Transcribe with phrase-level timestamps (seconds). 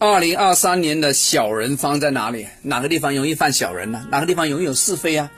[0.00, 2.46] 二零二三年的小人方在哪里？
[2.62, 4.06] 哪个地方容易犯小人呢？
[4.10, 5.28] 哪个地方容易有是非啊？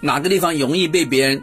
[0.00, 1.42] 哪个地方容易被别人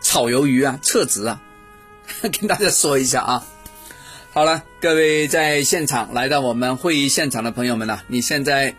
[0.00, 1.42] 炒鱿鱼啊、撤职啊？
[2.22, 3.44] 跟大家说一下啊。
[4.32, 8.76] 好了，各位在现场来到我们会议现场的朋友们呢，你现在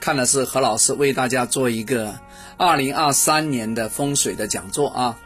[0.00, 2.18] 看的是何老师为大家做一个
[2.56, 5.16] 二零二三年的风水的讲座啊。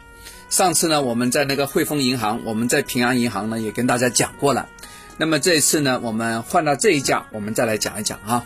[0.51, 4.69] 上次呢，我们在那个汇丰银行，我们在平安银行呢也跟大家讲过了。
[5.17, 8.45] 那么这一次呢，我们换到这一家，我们再来讲一讲啊。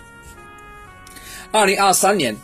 [1.52, 2.38] 二零二三年，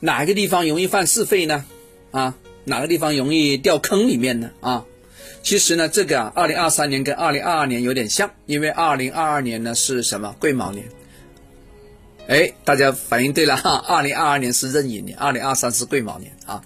[0.00, 1.64] 哪个地方容易犯是非呢？
[2.10, 4.50] 啊，哪个地方容易掉坑里面呢？
[4.60, 4.84] 啊，
[5.44, 10.84] 其实呢，这个啊，二零二三年跟二零二二年有点像，因为二零二二年呢是什么癸卯年？
[12.26, 16.60] 哎，大家反应对了哈，二零二二年是壬寅年，二零二三是癸卯年啊。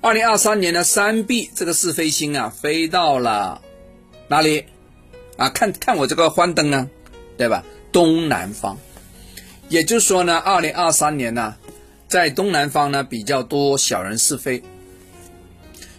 [0.00, 3.60] 二零二三年呢，三碧这个是非星啊，飞到了
[4.28, 4.64] 哪里？
[5.38, 6.90] 啊，看看我这个幻灯呢，
[7.36, 7.64] 对吧？
[7.92, 8.76] 东南方，
[9.68, 11.54] 也就是说呢，二零二三年呢，
[12.08, 14.62] 在东南方呢比较多小人是非。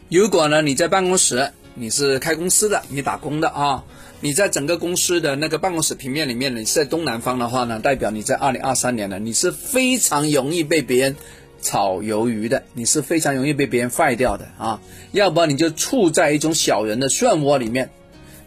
[0.10, 3.86] 如果呢你在办公室，你是开公司的，你打工的啊，
[4.20, 11.16] 你在整个公司的那个办公室平面里面，你是在东南方的话呢，代表你在二零二三年呢，你是非常容易被别人
[11.62, 14.82] 炒鱿鱼的，你是非常容易被别人坏掉的啊，
[15.14, 17.90] 要不然你就处在一种小人的漩涡里面。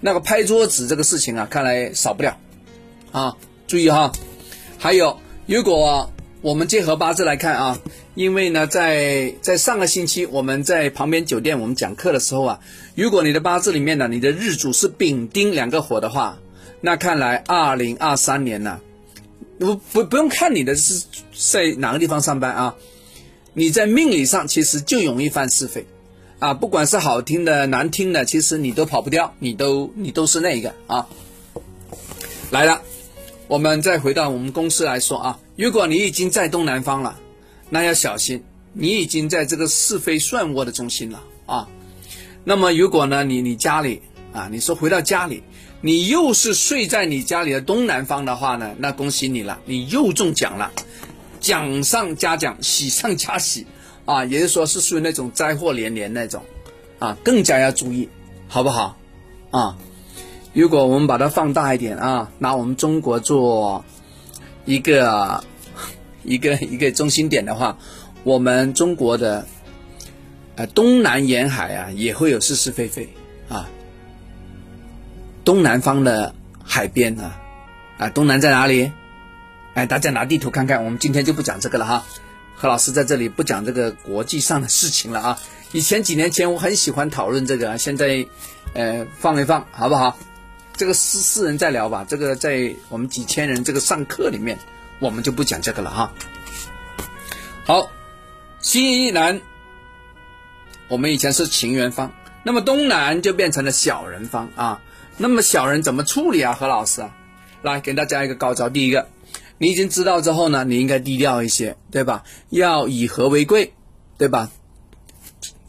[0.05, 2.36] 那个拍桌子这个事情啊，看来少不了，
[3.12, 3.36] 啊，
[3.69, 4.12] 注意哈。
[4.77, 7.78] 还有，如果我们结合八字来看啊，
[8.17, 12.58] 因为呢，在在上个星期我们在旁边酒店我们讲课的时候啊，
[12.97, 16.36] 如果你的八字里面呢，你的日主是丙丁两个火的话，
[16.80, 18.80] 那看来二零二三年呢，
[19.61, 22.75] 不不不用看你的是在哪个地方上班啊，
[23.55, 25.86] 你在命理上其实就容易犯是非。
[26.42, 31.06] 啊，不管是好听的、难听的，其实你都跑不掉，你都你都是那个啊。
[32.50, 32.82] 来了，
[33.46, 37.17] 我们再回到我们公司来说啊，如果你已经在东南方了，
[37.70, 41.68] 那要小心，你已经在这个是非漩涡的中心了啊。
[42.42, 44.02] 那么如果呢，你你家里
[44.33, 45.44] 啊，你说回到家里，
[45.80, 50.72] 你又是睡在你家里的东南方的话呢，那恭喜你了，你又中奖了，
[51.38, 53.64] 奖上加奖，喜上加喜。
[54.05, 56.42] 啊，也就是说是属于那种灾祸连连那种，
[56.98, 58.08] 啊，更加要注意，
[58.48, 58.96] 好不好？
[59.51, 59.77] 啊，
[60.52, 63.85] 如果我们把它放大一点啊，拿我们中国做
[64.64, 65.45] 一个
[66.24, 67.79] 一个一个中心点的话，
[68.24, 69.46] 我们中国的
[70.57, 73.08] 呃东南沿海啊也会有是是非非
[73.48, 73.68] 啊，
[75.45, 77.41] 东南方的海边啊
[77.98, 78.91] 啊，东南在哪里？
[79.74, 82.05] 哎，大家拿地图看看，我们今天就不讲这个了哈。
[82.55, 85.39] 何老师在这里不讲这个国际上的事情了啊！
[85.73, 88.27] 以前几年前我很喜欢讨论这个，现在，
[88.74, 90.17] 呃，放一放好不好？
[90.77, 92.07] 这个私私人再聊吧。
[92.08, 94.58] 这个在我们几千人这个上课里面，
[95.01, 96.12] 我们就不讲这个了哈。
[97.64, 97.91] 好，
[98.61, 99.41] 西南，
[100.89, 102.12] 我们以前是情缘方，
[102.45, 104.80] 那么东南就变成了小人方啊。
[105.17, 106.52] 那么小人怎么处理啊？
[106.52, 107.05] 何老师，
[107.62, 109.08] 来给大家一个高招，第一个。
[109.58, 112.24] 你已经知道之后呢，你应该低调一些，对吧？
[112.51, 113.73] 要以和为贵，
[114.18, 114.51] 对吧？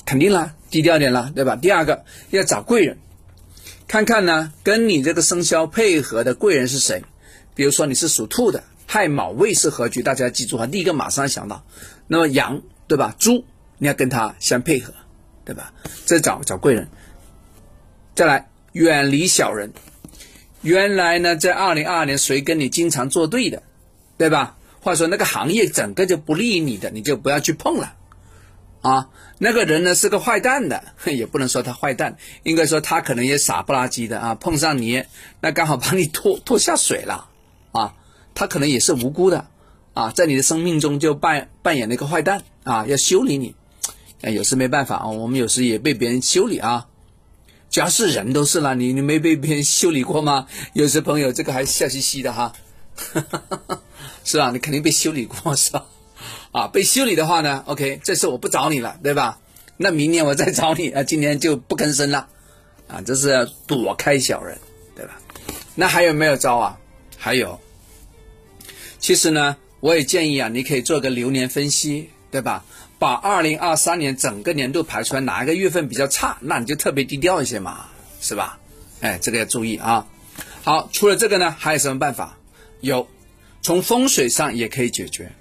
[0.06, 1.56] 肯定啦，低调点啦，对吧？
[1.56, 2.98] 第二个要找贵人，
[3.88, 7.04] 看看呢，跟你这个生肖配合的贵人是谁？
[7.56, 11.64] 比如说你是属兔的，亥卯未是合局，大家记住哈，第一个马上想到，
[12.08, 13.16] 那么羊对吧？
[13.20, 13.46] 猪
[13.78, 14.94] 你要跟他相配合，
[15.46, 15.72] 对吧？
[16.06, 16.88] 再找找贵人，
[18.16, 19.72] 再来远离小人。
[20.62, 23.62] 原来呢，在二零二二年谁跟你经常作对的？
[24.24, 24.56] 对吧？
[24.80, 27.94] 或者说那个行业整个就不利于你的，你就不要去碰了，
[28.82, 35.04] 啊，那个人呢是个坏蛋的， 也不能说他坏蛋，应该说他可能也傻不拉几的啊，碰上你，
[35.42, 37.28] 那刚好把你拖拖下水了，
[37.74, 37.96] 啊，
[38.34, 39.46] 他可能也是无辜的，
[39.94, 43.56] 啊，在你的生命中就扮扮演了一个坏蛋啊，要修理你，
[44.22, 46.88] 有时没办法啊，我们有时也被别人修理啊，
[47.70, 50.48] 只要是人都是了，你你没被别人修理过吗？
[50.72, 52.54] 有些朋友这个还笑嘻嘻的哈
[52.96, 53.83] 哈哈哈。
[54.24, 54.52] 是吧？
[54.52, 55.86] 你肯定被修理过是吧？
[56.52, 59.40] 啊，被修理的话呢，OK，这次我不找你了，对吧？
[59.78, 62.28] 那明年我再找你 啊，今年就不吭声了，
[62.88, 64.58] 啊，这是躲开小人，
[64.96, 65.20] 对吧？
[65.76, 66.80] 那还有没有招啊？
[67.18, 67.60] 还有，
[69.00, 72.64] 其实呢，我也建议啊，你可以做个流年分析，对吧？
[73.00, 77.88] 把二零二三年整个年度排出来，哪一个月份比较差，那你就特别低调一些嘛，
[78.22, 78.60] 是吧？
[79.02, 80.08] 哎，这个要注意啊。
[80.64, 82.38] 好，除了这个呢，还有什么办法？
[82.80, 83.08] 有。
[83.64, 85.32] 从风水上也可以解决，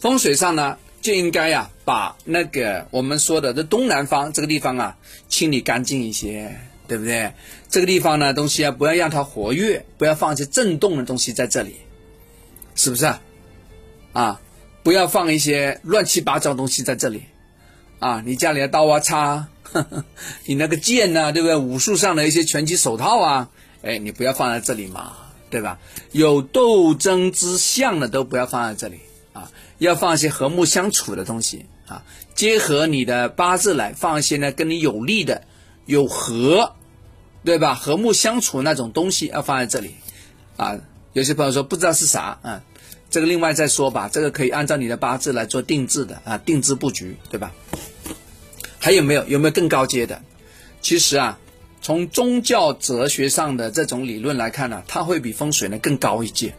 [0.00, 4.98] 风水上呢就应该呀把那个我们说的这东南方这个地方啊
[5.28, 6.54] 清理干净一些，
[6.86, 6.98] 对。
[6.98, 7.32] 不对？
[7.70, 11.76] 这个地方呢，东西啊，不要让它活跃，不要放一些震动的东西在这里，
[12.74, 13.22] 是不是啊？
[14.12, 14.40] 啊，
[14.82, 17.22] 不要放一些乱七八糟东西在这里，
[17.98, 19.48] 啊，你家里的刀啊叉，
[20.44, 21.56] 你那个剑呐，对不对？
[21.56, 23.48] 武术上的一些拳击手套啊，
[23.82, 25.14] 哎，你不要放在这里嘛，
[25.52, 25.78] 对吧？
[26.10, 29.00] 有斗争之象的都不要放在这里
[29.32, 32.02] 啊，要放一些和睦相处的东西啊，
[32.34, 35.42] 结合你的八字来放一些呢，跟你有利的。
[35.84, 36.76] 有和，
[37.44, 37.74] 对吧？
[37.74, 39.96] 和睦相处那种东西要放在这里，
[40.56, 40.78] 啊，
[41.12, 42.62] 有些朋友说不知道是啥啊，
[43.10, 44.08] 这个另外再说吧。
[44.08, 47.52] 这个可以按照你的八字来做定制的啊，定制布局，对吧？
[48.78, 49.26] 还有没有？
[49.26, 50.22] 有没有更高阶的？
[50.80, 51.38] 其实啊，
[51.82, 56.54] 从宗教哲学上的这种理论来看呢，它会比风水呢更高一阶，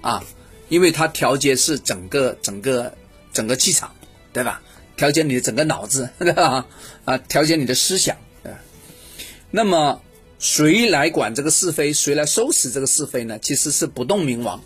[0.00, 0.24] 啊，
[0.70, 2.92] 因为它调节是整个整个
[3.32, 3.94] 整个气场，
[4.32, 4.62] 对吧？
[4.96, 6.66] 调节你的整个脑子， 对吧？
[7.04, 8.16] 啊，调节你的思想。
[9.50, 10.00] 那么，
[10.40, 11.92] 谁来管这个是非？
[11.92, 13.38] 谁来收拾这个是非呢？
[13.38, 14.60] 其实是不动明王，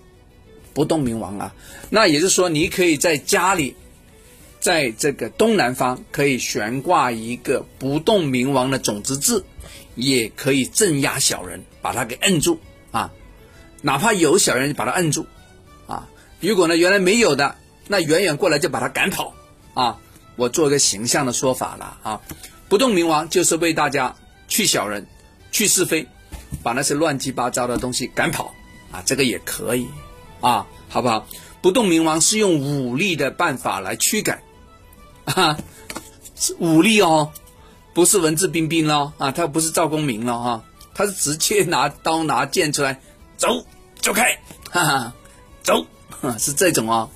[0.73, 1.55] 不动明王啊。
[1.91, 3.75] 那也就是说，你可以在家里，
[4.69, 9.47] 在这个东南方可以悬挂一个不动明王的种子字，
[9.95, 12.61] 也可以镇压小人，把他给摁住
[12.91, 13.11] 啊。
[13.81, 15.25] 哪怕有小人，把他摁住
[15.87, 16.07] 啊。
[16.41, 17.57] 如果呢，原来没有的，
[17.87, 19.33] 那远远过来就把他赶跑
[19.73, 20.01] 啊。
[20.37, 22.21] 我做一个形象的说法了啊。
[22.69, 24.17] 不动明王就是为大家。
[24.49, 25.07] 去小人，
[25.51, 26.07] 去是非，
[26.63, 28.55] 把那些乱七八糟的东西赶跑
[28.91, 29.03] 啊！
[29.07, 29.87] 这个也可以
[30.41, 31.27] 啊，好不好？
[31.63, 34.43] 不动明王是用武力的办法来驱赶
[35.35, 35.59] 啊，
[36.59, 37.33] 武力哦，
[37.95, 40.65] 不是文质彬彬喽啊，他不是赵公明了啊，
[40.95, 43.01] 他是直接拿刀拿剑出来，
[43.37, 43.65] 走，
[44.01, 44.39] 走开，
[44.71, 45.13] 哈哈，
[45.63, 45.87] 走，
[46.39, 47.11] 是这种哦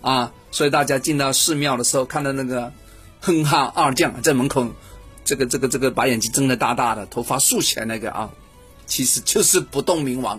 [0.00, 2.72] 啊，所以大家进到寺庙的时候，看到那个
[3.20, 4.68] 哼哈二将在门口。
[5.26, 8.28] 这个这个这个把眼睛睁得大大的，头发竖起来那个啊，
[8.84, 10.38] 其实就是不动明王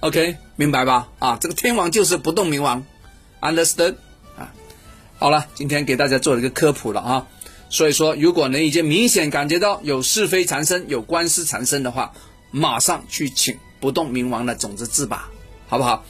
[0.00, 1.06] ，OK，明白吧？
[1.20, 2.84] 啊，这个天王就是不动明王
[3.40, 3.94] ，understood？
[5.20, 7.26] 好了，今天给大家做了一个科普了啊，
[7.68, 12.14] 所以说，如果能已经明显感觉到有是非缠身、有官司缠身的话，
[12.50, 15.28] 马上去请不动明王的种子字吧，
[15.68, 16.06] 好不好？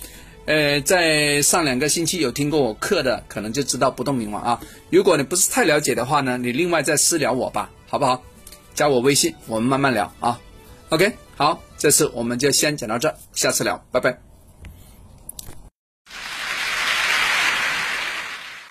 [0.46, 4.60] 呃，在上两个星期有听过我课的，可能就知道不动明王啊。
[4.90, 7.68] 如果你不是太了解的话呢，你另外再私聊我吧。
[7.88, 8.22] 好不好？
[8.74, 10.38] 加我微信，我们慢慢聊啊。
[10.90, 14.29] OK，好，这次我们就先讲到这，下次聊，拜拜。